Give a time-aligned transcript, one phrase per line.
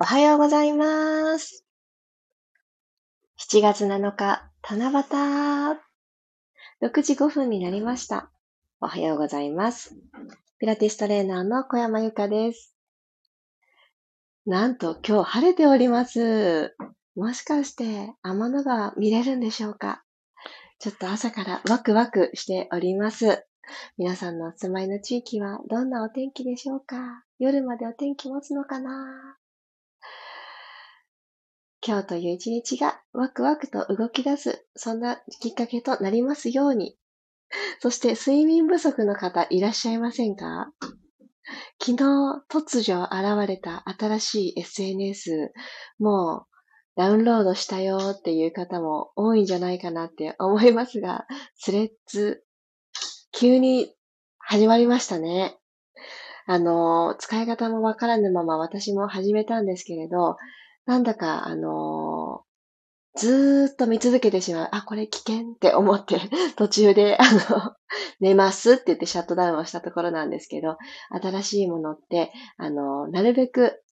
[0.00, 1.64] おはようございます。
[3.50, 4.96] 7月7日、七夕。
[6.86, 8.30] 6時5分になりました。
[8.80, 9.96] おはようございます。
[10.60, 12.76] ピラティストレーナーの小山由かです。
[14.46, 16.76] なんと今日晴れております。
[17.16, 20.04] もしかして天の川見れるんでしょうか？
[20.78, 23.44] ちょっと朝からワクワクしております。
[23.96, 27.24] 皆さんのお住まいの地域はどんなお天気でしょうか？
[27.40, 29.37] 夜までお天気持つのかな？
[31.86, 36.96] 今日という一日がワクワクと動き出す、そんなきっかけとなりますように。
[37.80, 40.72] そして睡眠不足の方いらっしゃいませんか？
[41.80, 45.52] 昨日突如現れた新しい SNS、
[45.98, 46.46] もう
[46.96, 52.44] ダウンロードしたよっていう方も多いんじゃないかなって思いますが、スレッズ、
[53.32, 53.94] 急に
[54.38, 55.56] 始まりましたね。
[56.46, 60.36] あの、使い方もわからぬまま私も始めたんですけれど、
[60.88, 64.68] なんだか、あのー、ずーっと見続けてしまう。
[64.72, 66.18] あ、これ危険って思って、
[66.56, 67.76] 途中で、あの、
[68.20, 70.78] 寝ますって言ってシャットダウンをしたところなんですけど、
[71.10, 73.82] 新しいものって、あのー、なるべく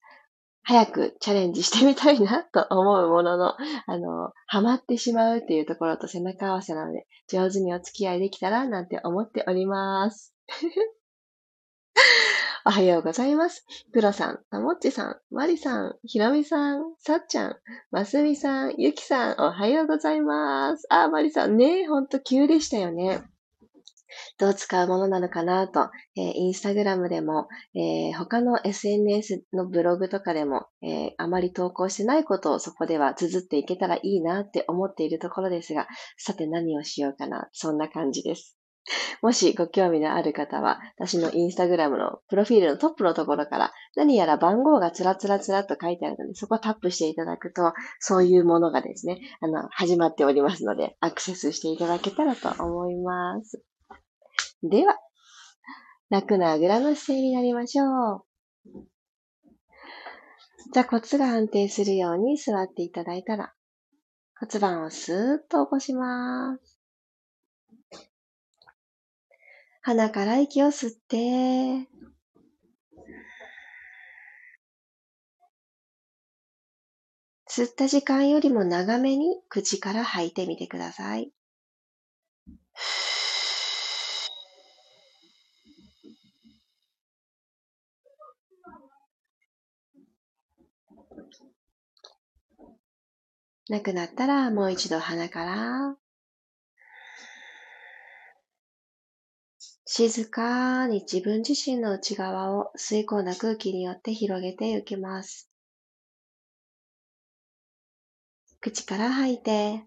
[0.63, 10.35] 早くチャレンジしてみたいなと思うものの、あの、ハマってしまうっていうところと背中合わせなので、上手にお付き合いできたらなんて思っております。
[12.69, 13.65] おはようございます。
[13.93, 17.57] プロさん、たもっちさん、まりさん、ひろみさん、さっちゃん、
[17.93, 20.85] ますみさん、ゆきさん、おはようございます。
[20.91, 23.23] あ、まりさんね、ほんと急でしたよね。
[24.41, 35.87] どう使うものなのかなと、えー、インスタグラムでも、えー、他の SNS のブログとかでも、えー、あまり投稿してないことをそこでは綴っていけたらいいなって思っているところですが、
[36.19, 38.56] さて何をしようかな、そんな感じです。
[39.23, 53.63] もしご興味のある方は、私のインスタグラムのプロフィールのトップのところから、何やら番号がつらつらつらと書いてあるので、そこをタップしていただくと、そういうものがですね、あの、始まっておりますので、アクセスしていただけたらと思います。
[54.63, 54.97] では、
[56.09, 58.25] 楽なあぐらの姿勢になりましょう。
[60.73, 63.53] 座骨が安定するように座っていただいたら、
[64.39, 66.76] 骨盤をスーッと起こします。
[69.87, 71.17] 鼻から息を吸って、
[77.49, 81.31] 吸った時間よりも長めに口から吐いてみてください。
[93.69, 95.97] なくなったらもう一度鼻から
[99.97, 105.51] 静かに自分自身の内側を吸い込んだ空気によって広げていきます。
[108.61, 109.87] 口から吐いて、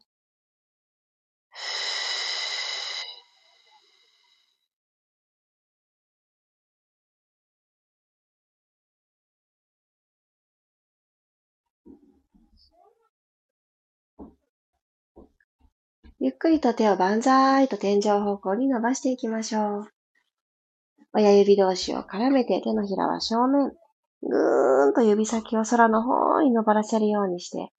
[16.20, 19.99] ゆっくりと手を万歳と天井方向に伸ばしていきましょう。
[21.14, 23.72] 親指同士を絡めて手のひらは正面。
[24.22, 27.72] ぐーんと指先を空の方に伸ばらせるようにして、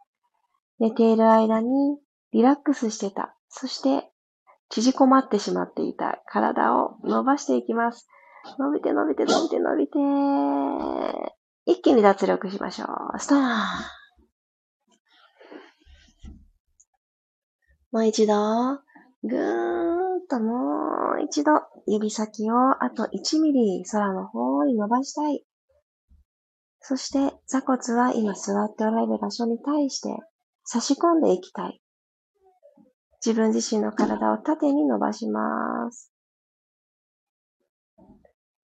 [0.79, 1.69] 寝ている間に
[2.33, 3.37] リラックスしてた。
[3.49, 4.11] そして
[4.71, 8.09] 縮こまってしまっていた体を伸ばしていきます。
[8.59, 9.99] 伸びて伸びて伸びて伸びて、
[11.67, 13.19] 一気に脱力しましょう。
[13.19, 13.43] ストーン
[17.93, 18.35] もう一度、
[19.23, 21.53] ぐーんともう一度、
[21.87, 25.45] 指先をあと1ミリ空の方に伸ばしたい。
[26.81, 30.17] そして、座骨は今座っておられる場所に対して
[30.65, 31.83] 差し込んでいきたい。
[33.25, 36.11] 自分自身の体を縦に伸ばします。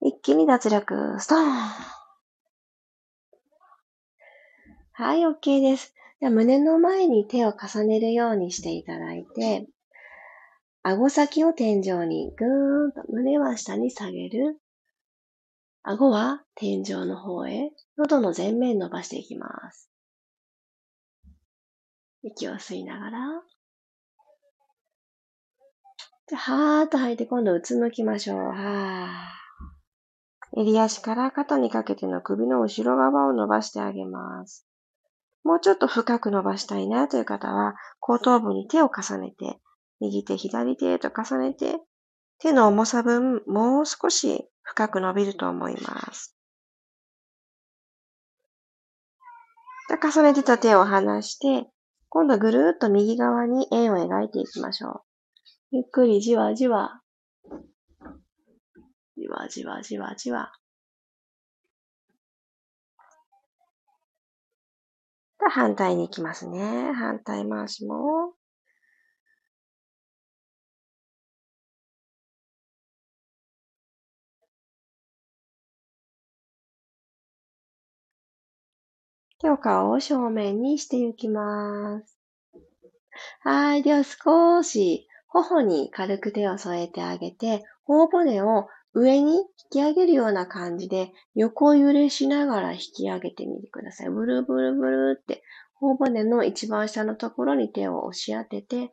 [0.01, 1.43] 一気に脱力、ストーン
[4.93, 5.93] はい、OK です。
[6.19, 9.67] で胸の前に手を重ねるようにしていただいて、
[10.89, 14.57] 顎先を天井にぐーんと胸は下に下げる。
[15.83, 19.91] 顎は天井の方へ、喉の前面伸ばしていきます。
[22.23, 23.19] 息を吸いながら、
[26.37, 28.37] はーっと吐いて今度うつむきましょう。
[28.37, 30.61] はー。
[30.61, 34.65] 襟足から肩にかけての首の後ろ側を伸ばしてあげます。
[35.43, 39.59] もうちょっと深く伸ばしたいなという方は、後頭部に手を重ねて、
[39.99, 41.79] 右手、左手と重ねて、
[42.39, 46.35] 手の重さ分、もう少し深く伸びると思います。
[50.01, 51.69] 重ねてた手を離して、
[52.09, 55.01] 今度ぐるーっと右側に円を描いていきましょう。
[55.71, 57.01] ゆっくりじわじわ。
[59.17, 60.51] じわじわじわじわ。
[65.49, 66.91] 反対に行きますね。
[66.93, 68.33] 反対回しも。
[79.47, 82.19] では顔を正面にしていきます。
[83.39, 83.81] はい。
[83.81, 94.09] では少し頬に軽く手を添えてあげて、頬骨を上に引き上げるような感じで横揺れしながら引き上げてみてください。
[94.09, 95.43] ブルブルブルって
[95.75, 98.91] 頬骨の一番下のところに手を押し当てて、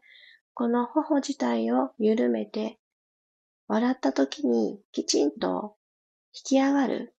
[0.55, 2.79] この頬自体を緩めて、
[3.67, 5.75] 笑った時にきちんと
[6.33, 7.12] 引き上がる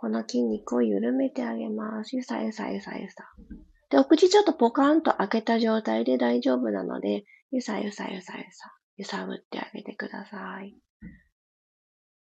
[0.00, 2.16] この筋肉を緩めてあげます。
[2.16, 3.30] ゆさゆさゆさゆさ。
[3.90, 10.74] で、お口ちょっとポカンと開けた状態で大丈夫なので、ゆさゆさゆさゆさ、揺さぶってあげてください。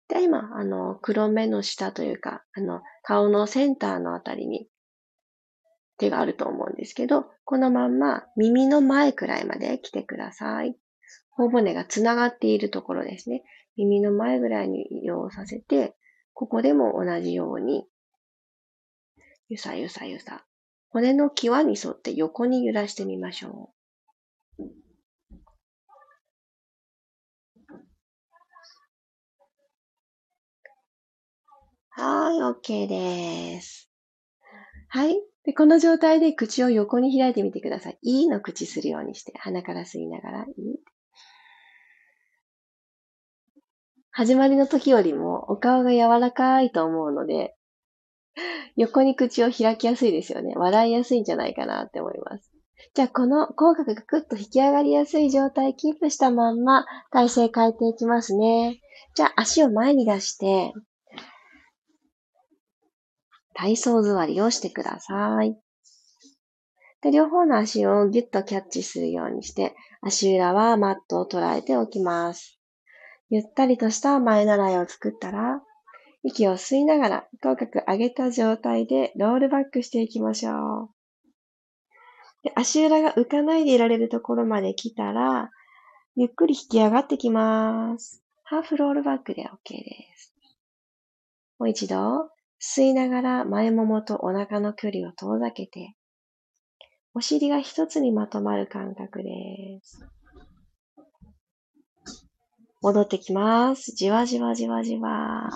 [0.09, 4.71] で、今、あの、黒目の下というか、あの、顔のセンターのあたりに
[5.99, 10.75] 手があると思うんですけど、このまんま耳の前くらいまで来てください。
[11.33, 13.45] 頬骨がつながっているところですね。
[13.77, 15.95] 耳の前ぐらいに移動させて、
[16.39, 17.85] ここでも同じように、
[19.49, 20.45] ゆさゆさゆさ。
[20.89, 23.73] 骨の際に沿って横に揺らしてみましょ
[24.57, 24.63] う。
[31.91, 33.91] はい、OK です。
[34.87, 35.21] はい。
[35.43, 37.99] で、この状態で口を横に開いてみてください。
[38.03, 40.79] いいの口するようにして、鼻から吸いながら、いい。
[44.19, 47.55] 始まりの時よりもお顔が柔らかいと思うので、
[48.75, 50.55] 横に口を開きやすいですよね。
[50.57, 52.51] 笑いやすいんじゃないかなって思います。
[52.95, 58.81] じゃあ、この口角がぐっと引き上がりやすい状態キープしたまんま体勢変えていきますね。
[59.15, 60.73] じゃあ、足を前に出して、
[63.55, 65.57] 体操座りをしてください。
[67.03, 72.58] で、両方の足をギュッとキャッチするようにして、足裏はマットを捉えておきます。
[73.31, 75.63] ゆったりとした前習いを作ったら、
[76.23, 80.89] 息を吸いながら口角上げた状態でロールバックしていきましょう。
[82.43, 85.51] で足裏が浮かないでいられるところまで来たら、
[86.17, 88.23] ゆっくり引き上がってきます。
[88.45, 90.35] ハーフロールバックで OK です。
[91.59, 95.95] もう一度、吸いながら前ももとお腹の距離を遠ざけて、
[97.15, 100.05] お尻が一つにまとまる感覚です。
[102.89, 103.93] 戻ってきます。
[103.93, 105.51] じわじわじわじわ。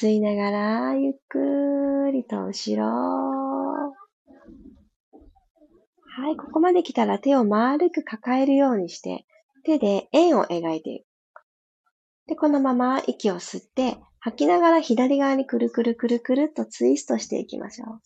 [0.00, 2.86] 吸いながら、ゆっくりと後ろ。
[6.06, 9.26] はい、ここまで来たら手を丸く抱えるようにして、
[9.64, 11.06] 手で円を描いていく。
[12.28, 18.00] で、このまま息を吸って、吐きながら左側にくるくるくるくるっとツイストしていきましょう。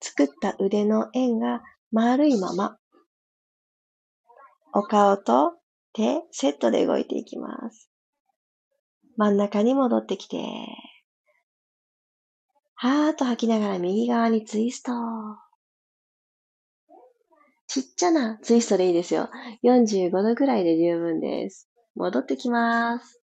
[0.00, 2.78] 作った腕の円が丸いまま
[4.76, 5.52] お顔と
[5.92, 7.88] 手、セットで動いていきます。
[9.16, 10.36] 真ん中に戻ってきて、
[12.74, 14.92] はーっと吐きながら右側にツイスト。
[17.68, 19.30] ちっちゃなツイストでいいですよ。
[19.62, 21.70] 45度くらいで十分です。
[21.94, 23.22] 戻ってきます。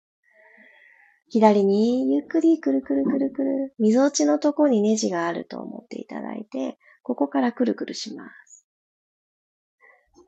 [1.30, 3.74] 左にゆっくりくるくるくるくる。
[3.80, 8.39] 溝落ちのとこにネジがあると思っていただいて、ここからくるくるします。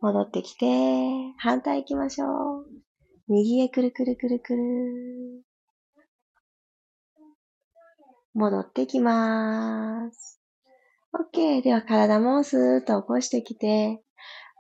[0.03, 0.67] 戻ってきて、
[1.39, 2.67] 反対行きましょう。
[3.29, 5.43] 右へくるくるくるくる。
[8.35, 10.41] 戻ってきまーす。
[11.33, 11.63] OK。
[11.63, 14.03] では体もスーッと起こしてきて、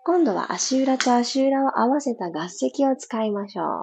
[0.04, 3.76] 今度は足裏と足裏を合わせた合石を使いましょう。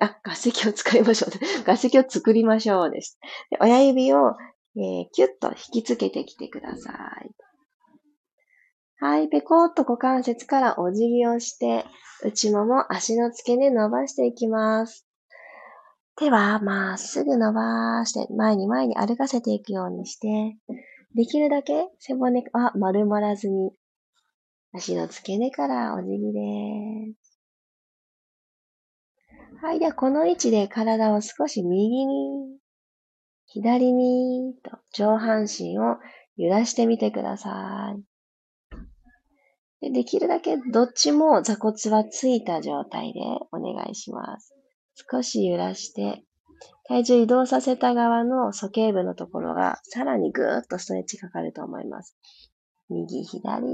[0.00, 1.30] あ、合石を使いましょう、
[1.68, 3.18] 合石を作りましょうです。
[3.50, 4.36] で親指を、
[4.76, 6.92] えー、キュッと引きつけてきてくださ
[7.24, 7.45] い。
[8.98, 11.84] はい、ペコッと股関節からお辞儀をして、
[12.24, 15.06] 内もも足の付け根伸ばしていきます。
[16.16, 20.56] 手はまっすぐ伸ばして、前に前に歩かせていくようにして、
[21.14, 23.70] できるだけ背骨は丸まらずに、
[24.72, 26.40] 足の付け根からお辞儀で
[27.20, 27.38] す。
[29.60, 32.58] はい、ではこの位置で体を少し右に、
[33.44, 35.98] 左にと上半身を
[36.36, 38.15] 揺らしてみてください。
[39.80, 43.20] でできるだけどっちも座骨はついた状態で
[43.52, 44.54] お願いします。
[45.10, 46.24] 少し揺らして、
[46.88, 52.16] 体重移動させた側の鼠径部のところがさらにぐーっとストレッチかかると思います。
[52.88, 53.66] 右、左。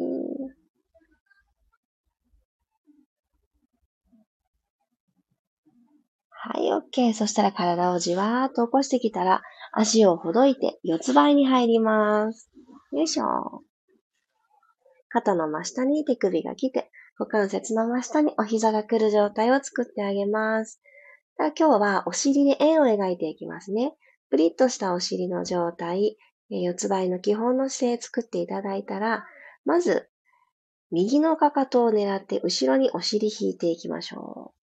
[6.31, 7.15] はい、OK。
[7.15, 9.43] そしたら体をじわーっと起こしてきたら、
[9.73, 12.51] 足をほどいて四つ倍に入ります。
[12.93, 13.63] よいしょ。
[15.13, 20.81] 肩の真下に手首が来て、股関節の真下にお膝が来る状態を作ってあげます。
[21.39, 23.95] 今日はお尻で円を描いていきますね。
[24.31, 26.17] プリッとしたお尻の状態、
[26.49, 29.27] 四つ倍の基本の姿勢作っていただいたら、
[29.65, 30.09] まず、
[30.91, 34.63] 右のかかとを狙って後ろにお尻引いていきましょう。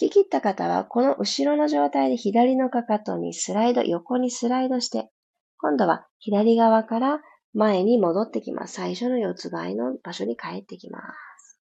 [0.00, 5.10] 引き切った方は、この後ろの状態で左のかかとにスライド、横にスライドして、
[5.58, 7.20] 今度は左側から
[7.54, 8.74] 前に戻ってきます。
[8.74, 11.60] 最初の四つ倍の場所に帰ってきます。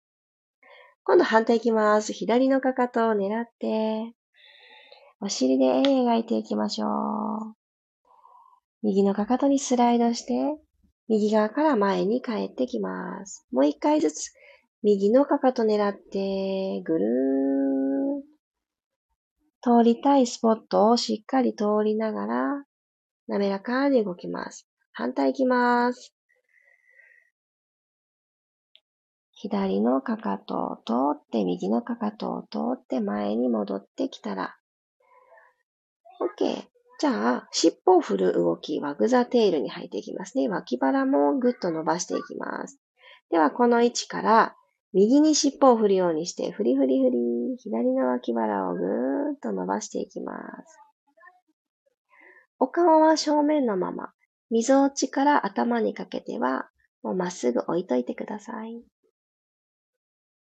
[1.02, 2.12] 今度反対いきます。
[2.12, 4.14] 左のかかとを狙って、
[5.20, 7.56] お尻で円描いていきましょう。
[8.82, 10.56] 右のかかとにスライドして、
[11.08, 13.46] 右側から前に帰ってきます。
[13.50, 14.32] もう一回ずつ、
[14.82, 18.22] 右のかかと狙って、ぐるーん。
[19.60, 22.64] 通りたいスポットをしっかり通りながら、
[23.26, 24.69] 滑らかに動きます。
[25.00, 26.14] 反対いきます。
[29.32, 34.58] 左のかかとを通って、右のかかとを通って前に戻ってきたら、
[36.20, 36.64] OK。
[36.98, 40.50] じゃあ、尻尾を振る動き、ワグザテールに入っていきますね。
[40.50, 42.78] 脇腹もぐっと伸ばしていきます。
[43.30, 44.54] では、この位置から、
[44.92, 50.34] 右に尻尾を振るようにして、フリフリフリ、左の脇腹をぐーっと伸ばしていきま
[50.66, 50.78] す。
[52.58, 54.12] お顔は正面のまま、
[54.50, 56.68] 溝落ちから頭にかけては、
[57.02, 58.82] もうまっすぐ置いといてください。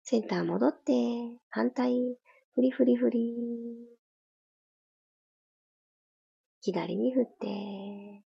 [0.02, 0.92] センター戻って、
[1.48, 1.94] 反対、
[2.54, 3.36] フリフリフリ。
[6.60, 8.22] 左に振って、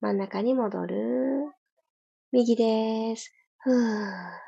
[0.00, 1.52] 真ん中に戻る。
[2.30, 3.32] 右です。
[3.58, 4.44] ふー。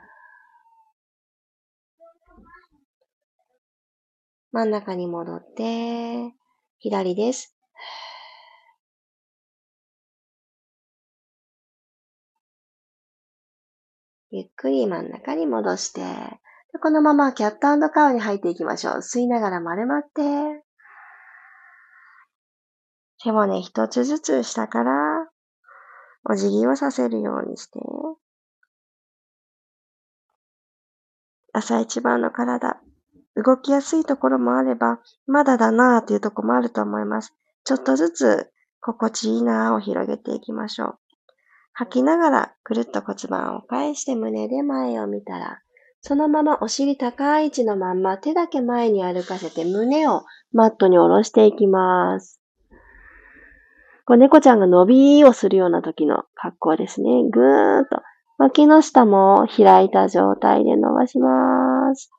[4.53, 6.35] 真ん中に戻って、
[6.79, 7.56] 左です。
[14.37, 16.03] ゆっくり真ん中に戻して、
[16.83, 18.95] このままキャットカウに入っていきましょう。
[18.97, 20.63] 吸いながら丸まって、
[23.23, 24.93] 手もね、一つずつ下から
[26.29, 27.81] お辞儀をさせるようにして、
[31.55, 32.79] 朝一番の体、
[33.37, 37.33] 動きやすいところもあれば、まだだなぁというところもあると思います。
[37.65, 38.53] ちょっとずつ
[38.83, 41.06] 心地いいなぁを広げていきましょう。
[41.79, 45.61] 吐きながらくるっと骨盤を返して胸で前を見たら、
[46.01, 52.41] そのままお尻高い位置のまんま手だけ前に歩かせて胸をマットに下ろしていきます。
[54.07, 57.11] こう猫ちゃんが伸びをするような時の格好ですね。
[57.31, 58.01] ぐーっと。
[58.39, 62.11] 脇の下も開いた状態で伸ばします。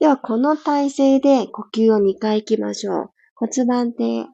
[0.00, 3.10] では、この体勢で呼吸を2回行きましょう。
[3.34, 4.26] 骨盤って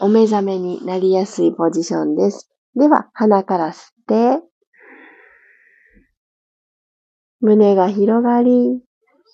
[0.00, 2.50] お目覚めになりやすいポジションです。
[2.78, 4.42] では、鼻から吸って、
[7.40, 8.80] 胸が広がり、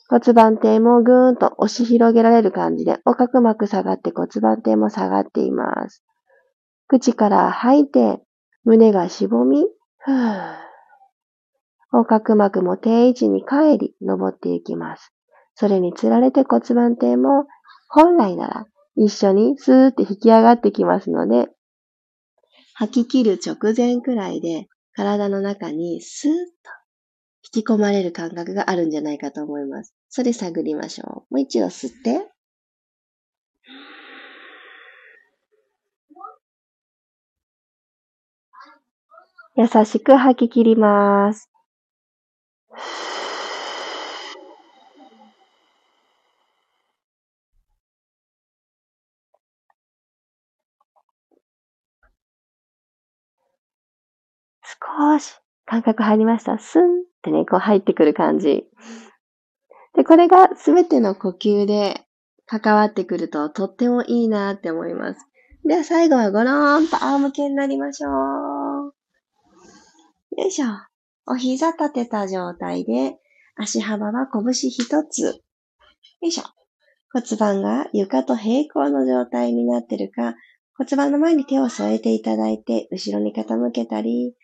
[0.09, 6.03] 骨盤底もぐーんと押し広げられる感じで、横隔膜下がって骨盤底も下がっています。
[6.89, 8.23] 口から吐いて、
[8.65, 9.67] 胸がしぼみ、
[9.99, 10.57] ふぅ。
[11.93, 15.13] 横隔膜も定位置に帰り、登っていきます。
[15.55, 17.47] それにつられて骨盤底も、
[17.89, 21.49] 本来なら一緒にスーって引き上がってきますので、
[22.75, 26.41] 吐き切る直前くらいで体の中にスーッと
[27.55, 29.95] 引き込まれる感覚があるんじゃないかと思います。
[30.09, 31.35] それ探りましょう。
[31.35, 32.29] もう一度吸って、
[39.57, 41.49] 優しく吐き切ります。
[54.97, 55.35] 少し
[55.67, 56.59] 感覚入りました。
[56.59, 58.65] スンってね、こう入ってくる感じ。
[59.97, 62.03] で、これがすべての呼吸で
[62.47, 65.21] 関わってくるととってもいいなって思います。
[65.67, 68.95] では最後はゴローンと仰向けになりましょう。
[70.41, 70.67] よいしょ。
[71.27, 73.19] お膝立てた状態で、
[73.57, 75.23] 足幅は拳一つ。
[75.23, 75.35] よ
[76.21, 76.43] いしょ。
[77.13, 80.35] 骨盤が床と平行の状態になってるか、
[80.77, 84.35] 骨盤の前に手を添えていただいて、後ろに傾けたり、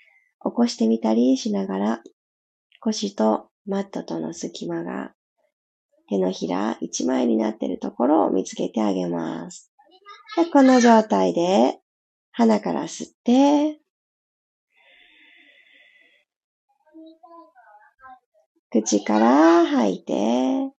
[0.42, 2.02] 起こしてみたりしながら、
[2.80, 5.12] 腰とマットとの隙間が
[6.08, 9.70] 手のひら一枚になっているところを見つけてあげます。
[10.36, 11.78] でこの状態で
[12.32, 13.78] 鼻から吸って、
[18.70, 20.70] 口から吐いて、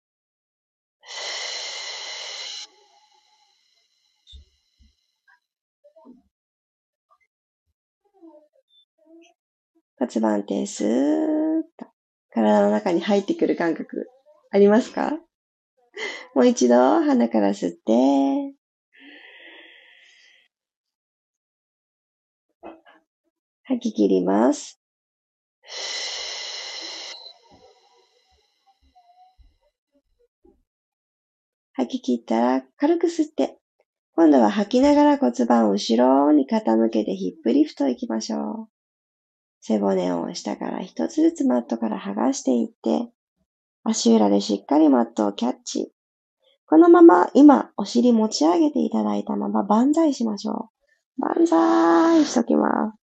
[10.02, 11.86] 骨盤底スーッと
[12.34, 14.08] 体の中に入ってくる感覚
[14.50, 15.12] ありますか？
[16.34, 18.56] もう一度鼻から吸って、
[23.62, 24.82] 吐き切ります。
[31.74, 33.60] 吐き切ったら軽く吸って、
[34.16, 38.81] 今度は吐きながら骨盤を後ろに傾けてヒップリフトいきましょう。
[39.62, 43.12] 背骨を下から一つずつマットから剥がしていって、
[43.84, 45.92] 足裏でしっかりマットをキャッチ。
[46.66, 50.70] このまま今お尻持ち上げていただいたまま万歳しましょ
[51.20, 51.22] う。
[51.22, 52.98] 万歳しときます。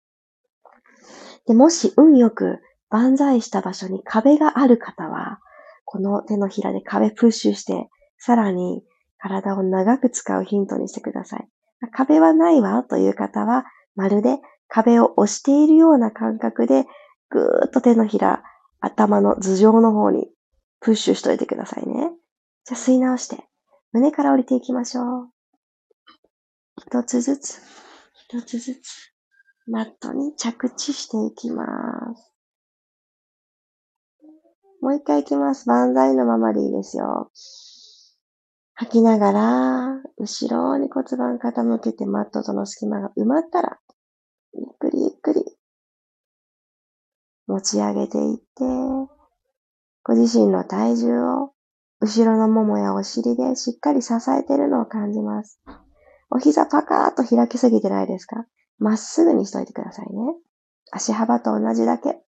[1.45, 2.59] で、もし運よく
[2.89, 5.39] 万歳した場所に壁がある方は、
[5.85, 8.83] この手のひらで壁プッシュして、さらに
[9.19, 11.47] 体を長く使うヒントにしてください。
[11.91, 16.85] 壁はないわという方は、まるで壁を押しているような感覚で、
[17.29, 18.43] ぐーっと手のひら、
[18.79, 20.29] 頭の頭上の方に
[20.79, 22.11] プッシュしといてくださいね。
[22.65, 23.43] じゃあ吸い直して、
[23.91, 25.29] 胸から降りていきましょう。
[26.79, 27.61] 一つずつ、
[28.29, 29.13] 一つずつ、
[29.67, 31.65] マットに着地していきま
[32.15, 32.33] す。
[34.81, 35.67] もう一回いきます。
[35.67, 37.31] 万歳のままでいいですよ。
[38.75, 43.79] 吐きながら、後ろに骨盤傾けてマットとの隙間が埋まったら、
[44.57, 45.45] ゆっくりゆっくり
[47.47, 48.43] 持ち上げていって、
[50.03, 51.51] ご自身の体重を
[52.01, 55.61] 後ろのももやお尻でしっかり支えているのを感じます。
[56.29, 58.45] お膝パカーっと開きすぎてないですか？
[58.79, 60.11] まっすぐにしといてくださいね。
[60.91, 62.21] 足幅と同じだけ。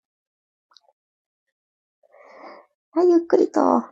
[2.92, 3.84] はい、ゆっくりと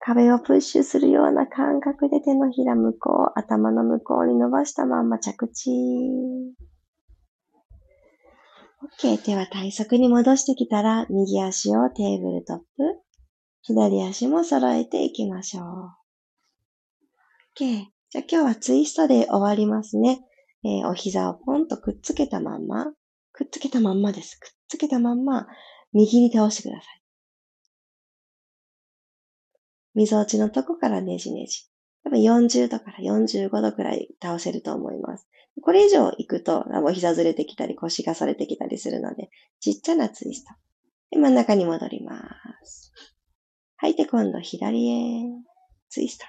[0.00, 5.70] 壁をプッシュするような感覚で手のひら向こう、頭の向こうに伸ばしたまんま着地。
[8.96, 9.18] OK。
[9.18, 12.64] 手は体側に戻してきたら、右足をテーブルトップ、
[13.62, 15.64] 左足も揃えていきましょう。
[17.56, 17.86] OK。
[18.10, 20.20] じゃあ今日はツイストで終わりますね。
[20.64, 22.86] えー、お膝をポンとくっつけたまんま、
[23.32, 24.36] くっつけたまんまです。
[24.40, 25.46] くっつけたまんま、
[25.92, 27.02] 右に倒してください。
[29.94, 31.66] 溝落ちのとこからねじねじ。
[32.04, 35.28] 多分40度から45度くらい倒せると思います。
[35.62, 39.30] これ以上行くと、もう膝ずれてきたり腰がされてきたりするので、
[39.60, 40.54] ちっちゃなツイスト。
[41.10, 42.20] で、真ん中に戻りま
[42.64, 42.92] す。
[43.76, 45.22] 吐いて今度左へ。
[45.88, 46.24] ツイスト。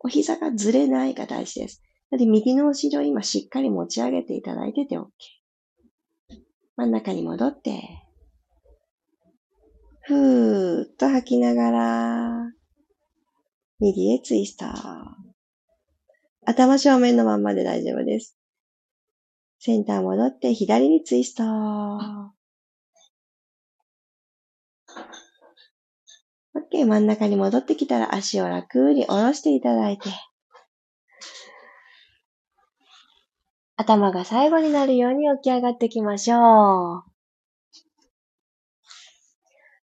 [0.00, 1.82] お膝がずれないが大事です。
[2.10, 5.06] なので、右のお尻を今しっかり持ち上げていただいてて OK。
[6.76, 7.82] 真ん中に戻って、
[10.02, 12.52] ふーっと吐きながら、
[13.80, 14.66] 右へツイスト。
[16.44, 18.36] 頭正面のまんまで大丈夫です。
[19.58, 21.44] センター戻って左にツイスト。
[26.54, 26.84] OK。
[26.86, 30.10] 真ん中に戻ってきたら足を楽に下ろしていただいて。
[33.76, 37.02] 頭が最後になるように起き上がっていきましょう。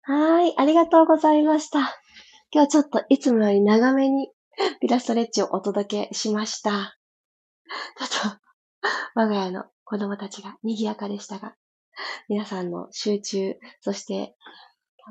[0.04, 0.54] はい。
[0.58, 2.00] ありがとうございました。
[2.52, 4.32] 今日ちょっといつもより長めに
[4.82, 6.98] ピラストレッチをお届けしました。
[8.00, 8.40] ちょっと、
[9.14, 11.56] 我が家の子供たちが賑やかでしたが、
[12.28, 14.36] 皆さんの集中、そして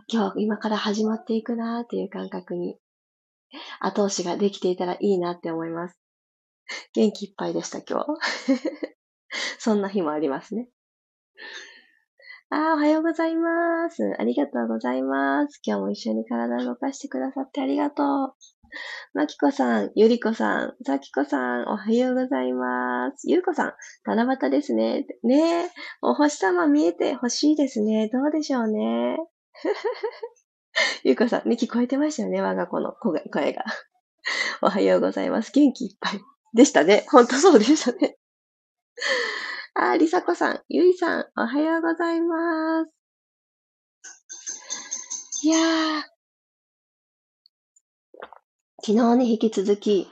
[0.08, 2.76] 今日、今から始まっていくなーっていう感覚に
[3.78, 5.96] 後押しができていたらいいなって思います。
[6.92, 8.06] 元気いっぱいでした、今日。
[9.60, 10.68] そんな日もありますね。
[12.50, 14.14] あおはようございます。
[14.18, 15.60] ありがとうございます。
[15.62, 18.34] 今日も一緒に体を動かしてくださってありがとう。
[19.12, 23.28] まきこさん、ゆりこさん、さきこさん、おはようございます。
[23.28, 23.72] ゆうこさん、
[24.06, 25.04] 七夕ですね。
[25.24, 28.08] ねえ、お星様見えてほしいですね。
[28.10, 29.18] どうでしょうね。
[31.04, 32.40] ゆうこさん、ね、聞こえてましたよね。
[32.40, 33.62] 我が子の声が。
[34.62, 35.52] おはようございます。
[35.52, 36.20] 元気いっぱい。
[36.54, 37.04] でしたね。
[37.10, 38.16] ほんとそうでしたね。
[39.80, 42.90] あ、りさこさん、ゆいさん、おはようございます。
[45.44, 46.02] いやー、
[48.84, 50.08] 昨日に引き続き、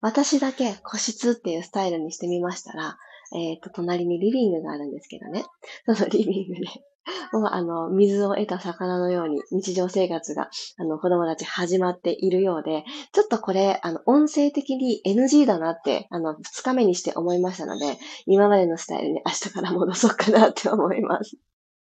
[0.00, 2.96] 私だけ個室っていうスタイルにしてみましたら、
[3.34, 5.44] えっ、ー、と、隣にリビングがあるんですけどね。
[5.84, 6.66] そのリビングで
[7.32, 21.36] もうあの、水を得た魚のように日常生活が、あの、子供たち始まっているようで、ちょっとこれ、あの、音声的に NG だなって、あの、二日目にして思いましたので、今までのスタイルに明日から戻そうかなって思います。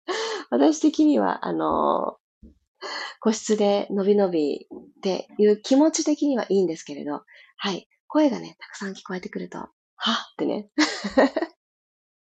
[0.51, 2.17] 私的には、あの、
[3.21, 7.21] 個室で伸び伸びっていう気持ち的にはいいんですけれど、
[7.55, 7.87] はい。
[8.07, 9.67] 声がね、たくさん聞こえてくると、は
[10.11, 10.69] っってね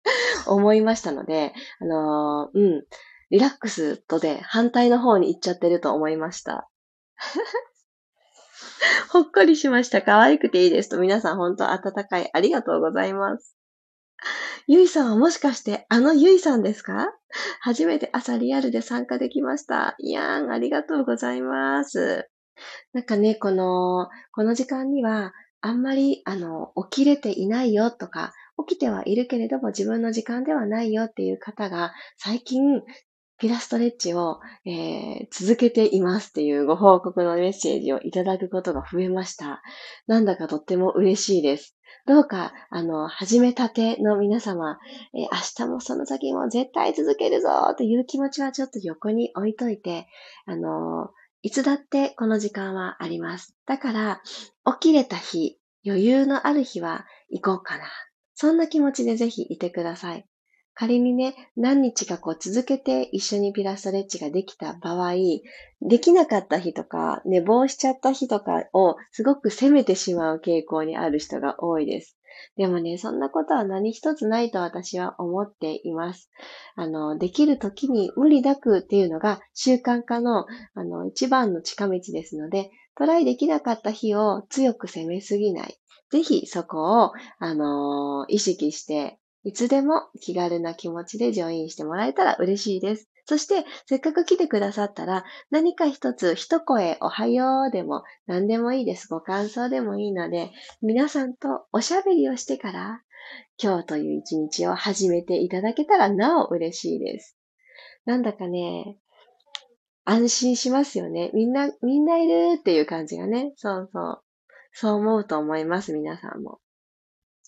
[0.47, 2.85] 思いましたので、あのー、うん、
[3.31, 6.69] リラックスとで反対の方に行っちゃってると思いました。
[9.11, 10.03] ほっこりしました。
[10.03, 10.99] 可愛くていいですと。
[10.99, 12.31] 皆さん本当温かい。
[12.33, 13.57] ありがとうございます。
[14.67, 17.13] ゆいさんはもしかしてあのゆいさんですか？
[17.61, 19.95] 初めて朝リアルで参加できました。
[19.99, 22.29] いやーん、ありがとうございます。
[22.93, 28.33] なんかね、この、この時間には、あんまり、あの、起きれていないよとか、
[28.67, 32.83] 起きてはいるけれども自分の時間ではないよっていう方が、最近、
[33.39, 39.61] ピラストレッチを、えー、続けていますっていうご報告のメッセージをいただくことが増えました。
[40.07, 41.77] なんだかとっても嬉しいです。
[42.07, 44.79] どうか、あの、始めたての皆様、
[45.15, 50.07] えー、明日もその先も絶対続けるぞという気持ちはちょっと横に置いといて、
[50.47, 51.11] あの、
[51.43, 53.55] いつだってこの時間はあります。
[53.67, 54.23] だから、
[54.79, 57.85] 起きれた日、余裕のある日は行こうかな。
[58.35, 60.27] そんな気持ちでぜひいてください。
[60.77, 65.15] 仮にね、何日かこう続けて一緒にピラストレッチができた場合、
[65.81, 72.19] できなかった日とか、寝坊しちゃった日とかをすごく責めてしまう傾向にある人が多いです。
[72.57, 76.29] でもね、そんなことは何一つないと私は思っています。
[76.75, 85.79] あの、できる時に無理なくっていうのが習慣化のあの一番の近道ですので、トライできなかった日を強く責めすぎない。
[86.11, 93.11] ぜひそこを、あの意識していつでも気軽な気持ちでジョインしてもらえたら嬉しいです。
[93.27, 99.09] そして、せっかく来てくださったら、何か一つ、一声、おはようでも、何でもいいです。
[99.09, 100.51] ご感想でもいいので、
[100.83, 103.03] 皆さんとおしゃべりをしてから、
[103.63, 107.37] 今日という一日を始めていただけたらなお嬉しいです。
[108.05, 108.99] なんだかね、
[110.05, 111.31] 安心しますよね。
[111.33, 113.53] みんな、みんないるっていう感じがね。
[113.57, 114.24] そうそう。
[114.77, 116.59] そう思うと思います、皆さんも。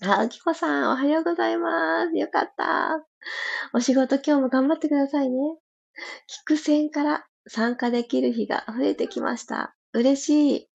[0.01, 2.17] あ、あきこさん、おはようございます。
[2.17, 3.05] よかった。
[3.75, 5.37] お仕事今日も頑張ってくださいね。
[6.29, 9.75] 菊線から参加できる日が増えてきました。
[9.93, 10.69] 嬉しい。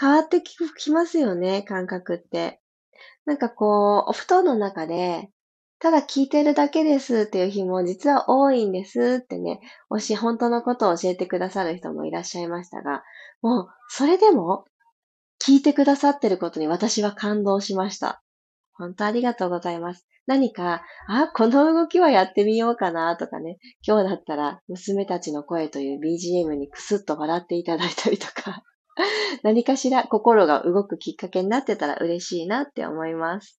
[0.00, 2.62] 変わってきますよね、感覚って。
[3.26, 5.30] なんかこう、お布団の中で、
[5.80, 13.02] ただ聞いてるだけですっていう日も実は多いんですってね、もし本当のことを教えてくださる人もいらっしゃいましたが、
[13.42, 14.64] もう、それでも
[15.44, 18.22] 聞いてくださってることに私は感動しました。
[18.74, 20.06] 本当ありがとうございます。
[20.26, 28.62] 何か、あ、この動きはやってみようかなとかね、今日だったら娘たちの声という BGM にクスッと笑っていただいたりとか、
[29.42, 33.57] 何かしら心が動くきっかけになってたら嬉しいなって思います。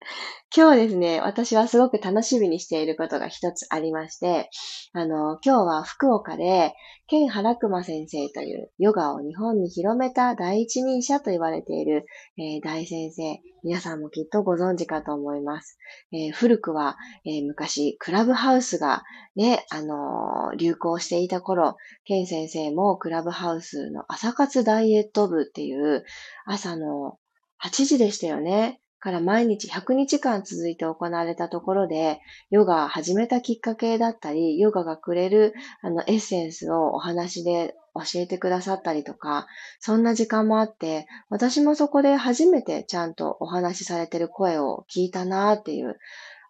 [0.56, 4.48] 今日ですね、私はすごく楽しみにしていることが一つありまして、
[4.92, 6.74] あの、今日は福岡で、
[7.06, 12.06] ケン・ハラクマ先生というヨガを日本に広めた第一人者と言われている、
[12.36, 15.78] えー、大先生、皆さんもきっとご存知かと思います。
[16.12, 19.02] えー、古くは、えー、昔、クラブハウスが
[19.36, 26.04] ね、あの流行していた頃、ケン先生もクラブハウスの朝活ダイエット部っていう
[26.46, 27.18] 朝の
[27.62, 28.80] 8時でしたよね。
[29.00, 39.46] から毎日100日間続いて行われたところで、ヨガ始めたきっかけだったり、ヨガがくれるあのエッセンスをお話で教えてくださったりとか、
[39.80, 45.98] そんな時間もあって、私もそこで初めてちゃんとお話しされてる声を聞いたなっていう、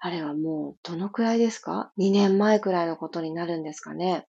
[0.01, 4.27] あれはもうどのくらいですか ?2 年前くらいのことになるんですかね。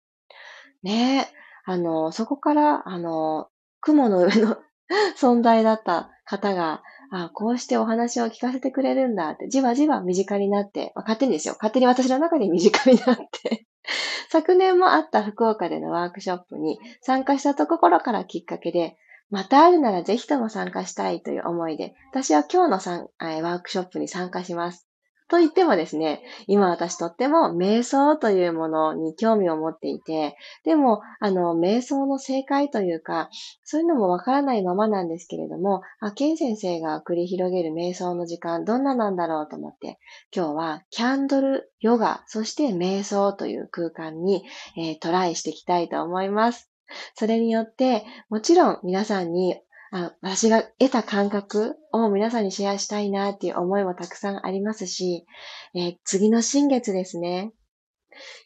[0.83, 3.47] ねえ、あの、そこから、あの、
[3.81, 4.57] 雲の上の
[5.17, 11.55] 存在だった方が、あこうしてお話を聞かせてくれるんだって、じわじわ身近になって、まあ、勝手にですよ。
[11.55, 13.65] 勝手に私の中で身近になって
[14.29, 18.97] 昨年もあった福岡でのワークショップに参加したところからきっかけで、
[19.29, 23.09] またあるならぜひとも参加したいという思いで、私は今日の
[23.43, 24.87] ワークショップに参加します。
[25.27, 33.29] と言ってもですね、今私とっても瞑想というものに興味を持っていて、でも、あの、瞑想の正解というか、
[33.63, 39.97] そういうのもわからないままなんですけれども、あ、ケン先生が繰り広げる瞑想の時間、どんななんだろうと思って、
[40.35, 44.43] 今日はキャンドル、ヨガ、そして瞑想という空間に、
[44.77, 46.69] えー、トライしていきたいと思います。
[47.15, 49.59] それによって、もちろん皆さんに
[49.91, 55.25] あ私が得た感覚を皆さんにシェアしたいなっていう思いもたくさんありますし、
[55.73, 57.51] えー、次の新月ですね。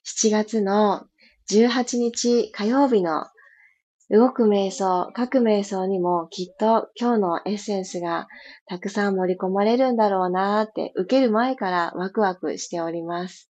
[0.05, 1.05] 7月の
[1.49, 3.25] 18日火曜日の
[4.11, 8.27] 動く瞑想、各瞑想にもきっと今日のエッセンスが
[8.65, 13.51] たくさん盛り込まれるんだろうなって受ける前からワクワクしております。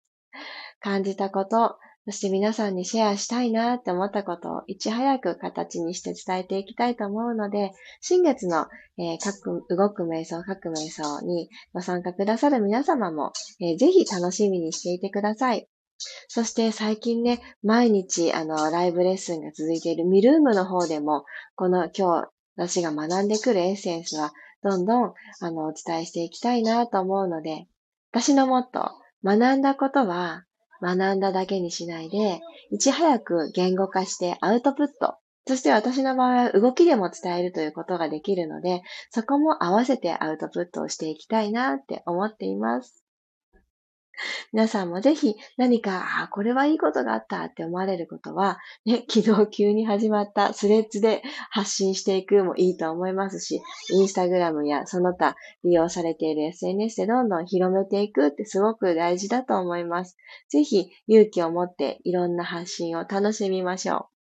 [0.79, 1.77] 感じたこと、
[2.09, 8.67] そして皆さんにシェアしたいなって思ったことをいち早く形にして伝えていきたいと思うので、新月の、
[8.97, 15.67] えー、各動く瞑想、各瞑想にご参加くださる皆様も、えー、ぜひ楽しみにしていてください。
[16.29, 24.31] そして最近ね、毎日あのライブレッスンが続いているミルームの方でも、この今日私が学んでくるエッセンスは
[24.63, 27.67] どんどんあのお伝えしていきたいなと思うので、
[28.13, 28.91] 私のもっと
[29.25, 30.45] 学んだことは
[30.81, 35.15] 学んだだけにしないで、いち早く言語化してアウトプット。
[35.47, 43.06] そして私の場合は動きでも伝えるということができるので、そこも合わせてアウトプットをしていきたいなって思っています。
[44.53, 60.17] 皆さんもぜひ何か、あ、これはいいことがあったって思われることは、ね、 昨日急に始まったスレッズで発信していくもいいと思いますし、インスタグラムやその他利用されている SNS でどんどん広めていくってすごく大事だと思います。
[60.49, 64.16] ぜひ勇気を持っていろんな発信を楽しみましょう。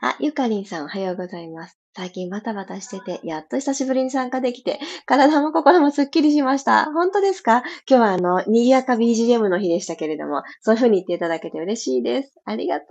[0.00, 1.78] あ、ゆかりんさんおはようございます。
[1.96, 6.86] 最近バタバタしてて、やっと久しぶりに参加できて、体も心もスッキリしました。
[6.92, 7.62] 本当ですか？
[7.88, 12.32] 今日はあの、賑やか BGM の日でしたけれども、そういう風に言っていただけて嬉しいです。
[12.44, 12.88] ありがとう。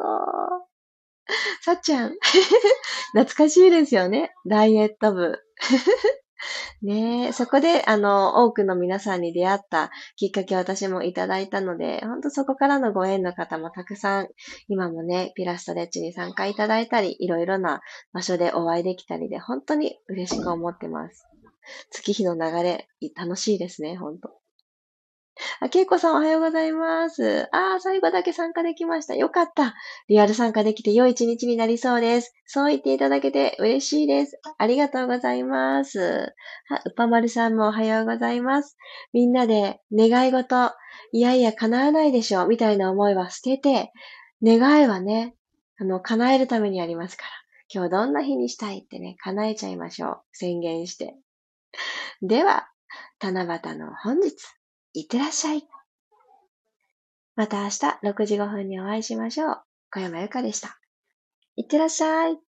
[1.61, 2.13] さっちゃん。
[3.13, 4.31] 懐かしいですよね。
[4.45, 5.39] ダイエット部。
[6.81, 14.27] ねえ、そこで、あの、多くの皆さんに出会ったきっかけを私もいただいたので、本当そこからのご縁の方もたくさん、
[14.67, 17.81] 今もね、ピラストレッチに参加いただいたり、いろいろな
[18.13, 21.27] 場所でお会いできたりで、本当に嬉しく思ってます。
[21.89, 24.36] 月日の流れ、楽しいですね、本当
[25.59, 27.47] あ、けいこさんおはようございます。
[27.51, 29.15] ああ、最後だけ参加できました。
[29.15, 29.75] よかった。
[30.07, 32.33] リアル参加できて良い一日になりそうです。
[32.45, 34.39] そう言っていただけて嬉しいです。
[34.57, 36.33] ありがとうございます。
[36.67, 38.77] は、うぱまるさんもおはようございます。
[39.13, 40.71] みんなで願い事、
[41.11, 43.91] いやいや叶わないでしょう、みたいな思いは捨てて、
[44.43, 45.35] 願いはね、
[45.79, 47.29] あの、叶えるためにありますから。
[47.69, 50.21] 今日どんな日にしたいってね、叶えちゃいましょう。
[50.31, 51.15] 宣言して。
[52.21, 52.69] では、
[53.21, 54.56] 七夕の本日。
[54.99, 55.63] いってらっしゃい。
[57.35, 59.61] また明日6時5分にお会いしましょう。
[59.91, 60.79] 小山由かでした。
[61.55, 62.46] いってらっしゃい。